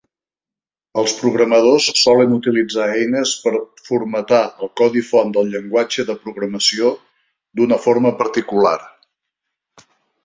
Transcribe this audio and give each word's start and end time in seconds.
Els 1.01 1.11
programadors 1.17 1.89
solen 2.03 2.33
utilitzar 2.37 2.87
eines 2.93 3.33
per 3.43 3.53
formatar 3.89 4.41
el 4.67 4.71
codi 4.81 5.03
font 5.11 5.35
del 5.37 5.53
llenguatge 5.57 6.07
de 6.09 6.17
programació 6.25 6.91
d'una 7.61 7.81
forma 7.85 8.17
particular. 8.25 8.77